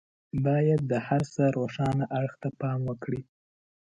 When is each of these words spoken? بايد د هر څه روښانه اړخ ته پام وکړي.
بايد 0.45 0.81
د 0.91 0.93
هر 1.07 1.21
څه 1.33 1.43
روښانه 1.57 2.05
اړخ 2.19 2.33
ته 2.41 2.49
پام 2.59 2.79
وکړي. 2.89 3.21